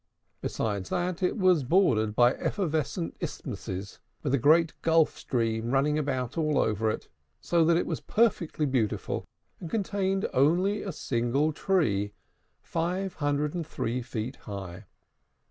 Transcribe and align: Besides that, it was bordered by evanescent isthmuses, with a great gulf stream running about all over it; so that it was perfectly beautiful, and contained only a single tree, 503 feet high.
Besides 0.41 0.89
that, 0.89 1.21
it 1.21 1.37
was 1.37 1.63
bordered 1.63 2.15
by 2.15 2.33
evanescent 2.33 3.15
isthmuses, 3.19 3.99
with 4.23 4.33
a 4.33 4.39
great 4.39 4.73
gulf 4.81 5.15
stream 5.15 5.69
running 5.69 5.99
about 5.99 6.39
all 6.39 6.57
over 6.57 6.89
it; 6.89 7.07
so 7.39 7.63
that 7.65 7.77
it 7.77 7.85
was 7.85 8.01
perfectly 8.01 8.65
beautiful, 8.65 9.25
and 9.59 9.69
contained 9.69 10.27
only 10.33 10.81
a 10.81 10.91
single 10.91 11.53
tree, 11.53 12.13
503 12.63 14.01
feet 14.01 14.37
high. 14.37 14.85